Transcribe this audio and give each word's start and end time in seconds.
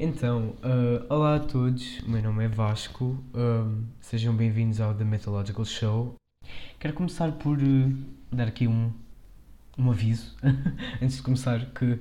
Então, 0.00 0.50
uh, 0.62 1.12
olá 1.12 1.34
a 1.34 1.40
todos, 1.40 1.98
o 2.06 2.08
meu 2.08 2.22
nome 2.22 2.44
é 2.44 2.48
Vasco, 2.48 3.18
um, 3.34 3.84
sejam 4.00 4.32
bem-vindos 4.32 4.80
ao 4.80 4.94
The 4.94 5.02
Mythological 5.02 5.64
Show. 5.64 6.14
Quero 6.78 6.94
começar 6.94 7.32
por 7.32 7.58
uh, 7.58 7.92
dar 8.30 8.46
aqui 8.46 8.68
um, 8.68 8.92
um 9.76 9.90
aviso, 9.90 10.36
antes 11.02 11.16
de 11.16 11.22
começar, 11.22 11.66
que 11.72 11.98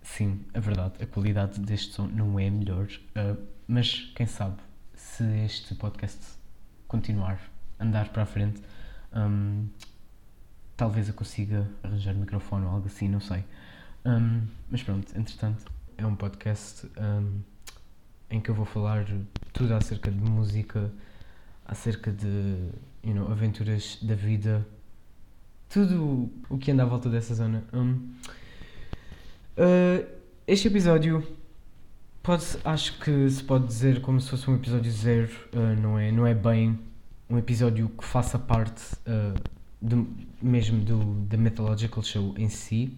sim, 0.00 0.40
é 0.54 0.60
verdade, 0.60 0.94
a 1.02 1.06
qualidade 1.06 1.60
deste 1.60 1.92
som 1.92 2.06
não 2.06 2.40
é 2.40 2.48
melhor, 2.48 2.86
uh, 2.86 3.38
mas 3.66 4.10
quem 4.16 4.26
sabe, 4.26 4.56
se 4.94 5.22
este 5.44 5.74
podcast 5.74 6.24
continuar 6.86 7.38
andar 7.78 8.08
para 8.08 8.22
a 8.22 8.26
frente, 8.26 8.62
um, 9.14 9.68
talvez 10.78 11.08
eu 11.08 11.14
consiga 11.14 11.70
arranjar 11.82 12.14
microfone 12.14 12.64
ou 12.64 12.70
algo 12.70 12.86
assim, 12.86 13.06
não 13.06 13.20
sei. 13.20 13.44
Um, 14.06 14.46
mas 14.70 14.82
pronto, 14.82 15.12
entretanto 15.14 15.77
é 15.98 16.06
um 16.06 16.14
podcast 16.14 16.86
um, 16.96 17.40
em 18.30 18.40
que 18.40 18.48
eu 18.48 18.54
vou 18.54 18.64
falar 18.64 19.04
tudo 19.52 19.74
acerca 19.74 20.10
de 20.10 20.18
música, 20.18 20.92
acerca 21.66 22.12
de 22.12 22.70
you 23.02 23.14
know, 23.14 23.30
aventuras 23.30 23.98
da 24.00 24.14
vida, 24.14 24.66
tudo 25.68 26.30
o 26.48 26.56
que 26.56 26.70
anda 26.70 26.84
à 26.84 26.86
volta 26.86 27.10
dessa 27.10 27.34
zona. 27.34 27.64
Um, 27.72 28.14
uh, 29.58 30.06
este 30.46 30.68
episódio 30.68 31.26
pode, 32.22 32.44
acho 32.64 33.00
que 33.00 33.28
se 33.28 33.42
pode 33.42 33.66
dizer 33.66 34.00
como 34.00 34.20
se 34.20 34.30
fosse 34.30 34.48
um 34.48 34.54
episódio 34.54 34.92
zero, 34.92 35.32
uh, 35.52 35.80
não, 35.80 35.98
é, 35.98 36.12
não 36.12 36.24
é 36.24 36.34
bem 36.34 36.78
um 37.28 37.36
episódio 37.36 37.88
que 37.88 38.04
faça 38.04 38.38
parte 38.38 38.94
uh, 39.00 39.34
do, 39.82 40.08
mesmo 40.40 40.80
do 40.80 41.26
The 41.28 41.36
Mythological 41.36 42.04
Show 42.04 42.34
em 42.38 42.48
si 42.48 42.96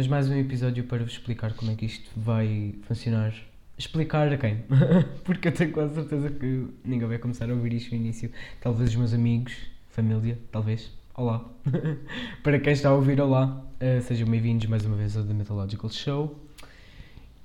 mas 0.00 0.06
mais 0.06 0.30
um 0.30 0.34
episódio 0.34 0.84
para 0.84 1.04
vos 1.04 1.12
explicar 1.12 1.52
como 1.52 1.72
é 1.72 1.74
que 1.74 1.84
isto 1.84 2.10
vai 2.16 2.74
funcionar. 2.84 3.34
Explicar 3.76 4.32
a 4.32 4.38
quem? 4.38 4.64
Porque 5.24 5.48
eu 5.48 5.52
tenho 5.52 5.72
quase 5.72 5.92
certeza 5.92 6.30
que 6.30 6.68
ninguém 6.82 7.06
vai 7.06 7.18
começar 7.18 7.50
a 7.50 7.52
ouvir 7.52 7.74
isto 7.74 7.90
no 7.90 8.00
início. 8.00 8.30
Talvez 8.62 8.88
os 8.88 8.96
meus 8.96 9.12
amigos, 9.12 9.52
família, 9.90 10.38
talvez. 10.50 10.90
Olá. 11.14 11.44
para 12.42 12.58
quem 12.58 12.72
está 12.72 12.88
a 12.88 12.94
ouvir, 12.94 13.20
olá. 13.20 13.62
Uh, 13.74 14.00
sejam 14.00 14.26
bem-vindos 14.26 14.66
mais 14.68 14.86
uma 14.86 14.96
vez 14.96 15.18
ao 15.18 15.22
The 15.22 15.34
Mythological 15.34 15.90
Show. 15.90 16.48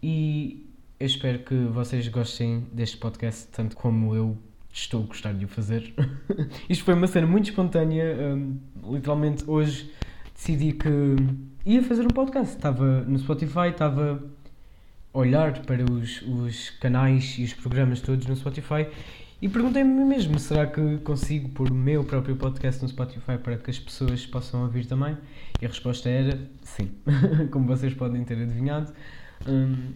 E 0.02 0.66
eu 0.98 1.08
espero 1.08 1.40
que 1.40 1.56
vocês 1.66 2.08
gostem 2.08 2.66
deste 2.72 2.96
podcast 2.96 3.50
tanto 3.52 3.76
como 3.76 4.16
eu 4.16 4.38
estou 4.72 5.04
a 5.04 5.08
gostar 5.08 5.34
de 5.34 5.44
o 5.44 5.50
fazer. 5.50 5.94
Isto 6.70 6.86
foi 6.86 6.94
uma 6.94 7.08
cena 7.08 7.28
muito 7.28 7.50
espontânea. 7.50 8.16
Um, 8.16 8.58
literalmente 8.94 9.44
hoje 9.46 9.92
decidi 10.36 10.74
que 10.74 10.90
ia 11.66 11.82
fazer 11.82 12.04
um 12.04 12.10
podcast. 12.10 12.56
Estava 12.56 13.02
no 13.02 13.18
Spotify, 13.18 13.70
estava 13.72 14.24
a 15.14 15.18
olhar 15.18 15.60
para 15.62 15.84
os, 15.90 16.22
os 16.22 16.70
canais 16.82 17.36
e 17.40 17.44
os 17.44 17.54
programas 17.54 18.02
todos 18.02 18.28
no 18.28 18.36
Spotify 18.36 18.88
e 19.42 19.50
perguntei-me 19.50 20.04
mesmo: 20.06 20.40
será 20.40 20.66
que 20.66 20.98
consigo 21.00 21.50
pôr 21.50 21.70
o 21.70 21.74
meu 21.74 22.04
próprio 22.04 22.36
podcast 22.36 22.82
no 22.82 22.90
Spotify 22.90 23.38
para 23.38 23.58
que 23.58 23.70
as 23.70 23.78
pessoas 23.78 24.26
possam 24.26 24.64
ouvir 24.64 24.86
também? 24.86 25.18
E 25.62 25.66
a 25.66 25.70
resposta 25.70 26.10
era 26.10 26.40
sim, 26.64 26.92
como 27.52 27.68
vocês 27.68 27.94
podem 27.94 28.24
ter 28.24 28.42
adivinhado. 28.42 28.94
Hum, 29.48 29.92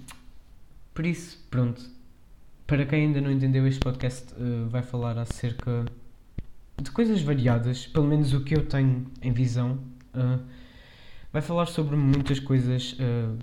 por 0.93 1.05
isso, 1.05 1.43
pronto. 1.49 1.81
Para 2.67 2.85
quem 2.85 3.07
ainda 3.07 3.21
não 3.21 3.31
entendeu, 3.31 3.65
este 3.65 3.79
podcast 3.79 4.33
uh, 4.33 4.69
vai 4.69 4.83
falar 4.83 5.17
acerca 5.17 5.85
de 6.79 6.91
coisas 6.91 7.21
variadas, 7.21 7.87
pelo 7.87 8.05
menos 8.05 8.33
o 8.33 8.43
que 8.43 8.55
eu 8.55 8.65
tenho 8.65 9.07
em 9.21 9.31
visão. 9.31 9.79
Vai 11.31 11.43
falar 11.43 11.67
sobre 11.67 11.95
muitas 11.95 12.39
coisas, 12.39 12.93
uh, 12.93 13.38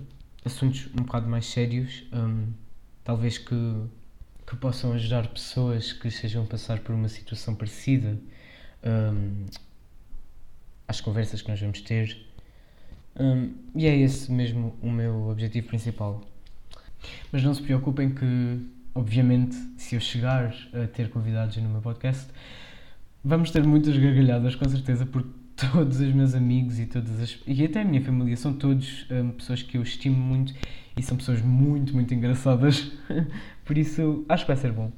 assuntos 0.45 0.89
um 0.93 1.05
bocado 1.05 1.29
mais 1.29 1.47
sérios, 1.47 2.05
um, 2.13 2.53
talvez 3.05 3.39
que, 3.39 3.55
que 4.45 4.57
possam 4.57 4.93
ajudar 4.95 5.29
pessoas 5.29 5.93
que 5.93 6.09
estejam 6.09 6.43
a 6.43 6.47
passar 6.47 6.81
por 6.81 6.93
uma 6.93 7.09
situação 7.09 7.55
parecida 7.55 8.19
um, 8.85 9.47
às 10.89 11.01
conversas 11.01 11.43
que 11.43 11.49
nós 11.49 11.61
vamos 11.61 11.81
ter. 11.81 12.27
Um, 13.19 13.55
e 13.73 13.87
é 13.87 13.97
esse 13.97 14.33
mesmo 14.33 14.77
o 14.83 14.91
meu 14.91 15.29
objetivo 15.29 15.69
principal. 15.69 16.25
Mas 17.31 17.45
não 17.45 17.55
se 17.55 17.63
preocupem 17.63 18.13
que, 18.13 18.67
obviamente, 18.97 19.55
se 19.77 19.95
eu 19.95 20.01
chegar 20.01 20.53
a 20.73 20.89
ter 20.89 21.09
convidados 21.11 21.57
no 21.59 21.69
meu 21.69 21.81
podcast, 21.81 22.27
vamos 23.25 23.53
ter 23.53 23.65
muitas 23.65 23.97
gargalhadas, 23.97 24.57
com 24.57 24.69
certeza, 24.69 25.07
porque 25.07 25.46
todos 25.57 26.01
os 26.01 26.13
meus 26.13 26.35
amigos 26.35 26.79
e 26.79 26.87
todas 26.87 27.21
as 27.21 27.39
e 27.47 27.65
até 27.65 27.83
a 27.83 27.85
minha 27.85 28.03
família 28.03 28.37
são 28.37 28.53
todos 28.53 29.07
um, 29.11 29.31
pessoas 29.31 29.63
que 29.63 29.77
eu 29.77 29.83
estimo 29.83 30.17
muito 30.17 30.55
e 30.97 31.03
são 31.03 31.17
pessoas 31.17 31.41
muito 31.43 31.95
muito 31.95 32.13
engraçadas. 32.15 32.93
Por 33.65 33.77
isso 33.79 34.25
acho 34.29 34.45
que 34.45 34.53
vai 34.53 34.57
ser 34.57 34.73
bom. 34.73 34.93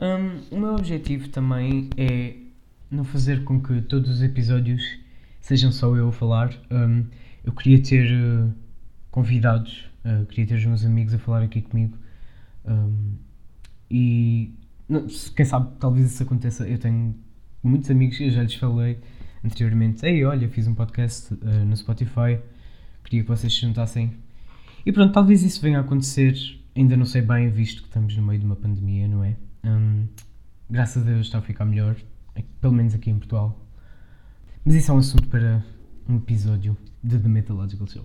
Um, 0.00 0.56
o 0.56 0.60
meu 0.60 0.74
objetivo 0.74 1.28
também 1.28 1.90
é 1.96 2.34
não 2.90 3.04
fazer 3.04 3.44
com 3.44 3.60
que 3.60 3.80
todos 3.82 4.10
os 4.10 4.22
episódios 4.22 4.82
sejam 5.40 5.70
só 5.70 5.94
eu 5.94 6.08
a 6.08 6.12
falar. 6.12 6.50
Um, 6.70 7.04
eu 7.44 7.52
queria 7.52 7.82
ter 7.82 8.10
uh, 8.12 8.52
convidados 9.10 9.86
uh, 10.06 10.26
queria 10.26 10.46
ter 10.46 10.54
os 10.54 10.64
meus 10.64 10.84
amigos 10.84 11.12
a 11.12 11.18
falar 11.18 11.42
aqui 11.42 11.60
comigo. 11.60 11.96
Um, 12.64 13.14
e 13.90 14.54
não, 14.88 15.06
quem 15.34 15.44
sabe 15.44 15.72
talvez 15.78 16.12
isso 16.12 16.22
aconteça. 16.22 16.66
Eu 16.66 16.78
tenho 16.78 17.14
muitos 17.62 17.90
amigos 17.90 18.20
eu 18.20 18.30
já 18.30 18.42
lhes 18.42 18.54
falei 18.54 18.98
anteriormente, 19.46 20.04
ei, 20.04 20.24
olha, 20.24 20.48
fiz 20.48 20.66
um 20.66 20.74
podcast 20.74 21.32
uh, 21.32 21.64
no 21.64 21.76
Spotify, 21.76 22.38
queria 23.04 23.22
que 23.22 23.28
vocês 23.28 23.54
se 23.54 23.60
juntassem. 23.60 24.12
E 24.84 24.92
pronto, 24.92 25.12
talvez 25.12 25.42
isso 25.42 25.60
venha 25.60 25.78
a 25.78 25.80
acontecer, 25.80 26.36
ainda 26.76 26.96
não 26.96 27.06
sei 27.06 27.22
bem, 27.22 27.48
visto 27.48 27.82
que 27.82 27.88
estamos 27.88 28.16
no 28.16 28.22
meio 28.22 28.38
de 28.38 28.44
uma 28.44 28.56
pandemia, 28.56 29.08
não 29.08 29.24
é? 29.24 29.36
Um, 29.64 30.06
graças 30.68 31.02
a 31.02 31.06
Deus 31.06 31.26
está 31.26 31.38
a 31.38 31.42
ficar 31.42 31.64
melhor, 31.64 31.96
pelo 32.60 32.74
menos 32.74 32.94
aqui 32.94 33.10
em 33.10 33.18
Portugal. 33.18 33.58
Mas 34.64 34.74
isso 34.74 34.90
é 34.90 34.94
um 34.94 34.98
assunto 34.98 35.28
para 35.28 35.64
um 36.08 36.16
episódio 36.16 36.76
de 37.02 37.18
The 37.18 37.28
Mythological 37.28 37.86
Show. 37.86 38.04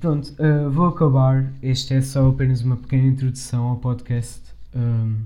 Pronto, 0.00 0.34
uh, 0.38 0.70
vou 0.70 0.88
acabar. 0.88 1.52
Este 1.62 1.94
é 1.94 2.02
só 2.02 2.28
apenas 2.28 2.60
uma 2.60 2.76
pequena 2.76 3.06
introdução 3.06 3.68
ao 3.68 3.76
podcast. 3.76 4.42
Um, 4.74 5.22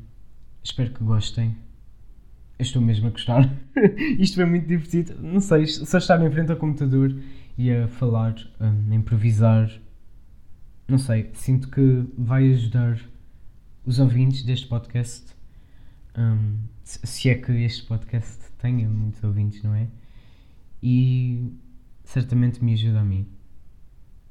espero 0.62 0.90
que 0.92 1.02
gostem. 1.02 1.56
Eu 2.58 2.64
estou 2.64 2.82
mesmo 2.82 3.06
a 3.06 3.10
gostar. 3.10 3.48
Isto 4.18 4.34
foi 4.34 4.44
muito 4.44 4.66
divertido. 4.66 5.14
Não 5.22 5.40
sei, 5.40 5.66
só 5.66 5.98
estar 5.98 6.20
em 6.24 6.30
frente 6.30 6.50
ao 6.50 6.56
computador 6.56 7.16
e 7.56 7.70
a 7.70 7.86
falar, 7.86 8.34
a 8.58 8.94
improvisar. 8.94 9.70
Não 10.88 10.98
sei, 10.98 11.30
sinto 11.34 11.68
que 11.68 12.04
vai 12.16 12.50
ajudar 12.52 12.98
os 13.86 14.00
ouvintes 14.00 14.42
deste 14.42 14.66
podcast. 14.66 15.26
Um, 16.16 16.58
se 16.82 17.30
é 17.30 17.34
que 17.36 17.52
este 17.52 17.86
podcast 17.86 18.38
tenha 18.58 18.88
muitos 18.88 19.22
ouvintes, 19.22 19.62
não 19.62 19.74
é? 19.74 19.86
E 20.82 21.52
certamente 22.04 22.64
me 22.64 22.72
ajuda 22.72 23.00
a 23.00 23.04
mim. 23.04 23.26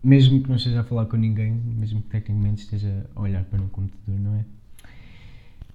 Mesmo 0.04 0.42
que 0.42 0.50
não 0.50 0.58
esteja 0.58 0.82
a 0.82 0.84
falar 0.84 1.06
com 1.06 1.16
ninguém, 1.16 1.52
mesmo 1.54 2.02
que 2.02 2.10
tecnicamente 2.10 2.64
esteja 2.64 3.10
a 3.16 3.22
olhar 3.22 3.44
para 3.46 3.62
um 3.62 3.70
computador, 3.70 4.20
não 4.20 4.36
é? 4.36 4.46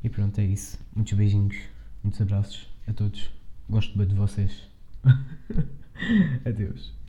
E 0.04 0.08
pronto, 0.08 0.38
é 0.38 0.44
isso. 0.44 0.78
Muitos 0.94 1.12
beijinhos. 1.14 1.56
Muitos 2.02 2.20
abraços 2.20 2.68
a 2.86 2.92
todos. 2.92 3.30
Gosto 3.68 3.96
bem 3.96 4.06
de 4.06 4.14
vocês. 4.14 4.68
Adeus. 6.44 6.92